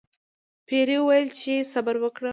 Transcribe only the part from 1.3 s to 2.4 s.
چې صبر وکړه.